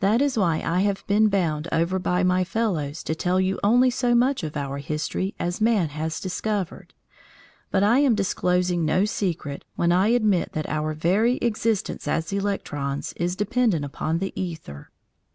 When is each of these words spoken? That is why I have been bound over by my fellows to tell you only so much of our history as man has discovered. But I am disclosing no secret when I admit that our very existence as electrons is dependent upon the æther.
That 0.00 0.22
is 0.22 0.38
why 0.38 0.62
I 0.64 0.80
have 0.80 1.06
been 1.06 1.28
bound 1.28 1.68
over 1.72 1.98
by 1.98 2.22
my 2.22 2.42
fellows 2.42 3.02
to 3.02 3.14
tell 3.14 3.38
you 3.38 3.60
only 3.62 3.90
so 3.90 4.14
much 4.14 4.42
of 4.42 4.56
our 4.56 4.78
history 4.78 5.34
as 5.38 5.60
man 5.60 5.90
has 5.90 6.20
discovered. 6.20 6.94
But 7.70 7.82
I 7.82 7.98
am 7.98 8.14
disclosing 8.14 8.86
no 8.86 9.04
secret 9.04 9.66
when 9.76 9.92
I 9.92 10.08
admit 10.08 10.52
that 10.54 10.70
our 10.70 10.94
very 10.94 11.36
existence 11.42 12.08
as 12.08 12.32
electrons 12.32 13.12
is 13.18 13.36
dependent 13.36 13.84
upon 13.84 14.20
the 14.20 14.32
æther. 14.38 14.86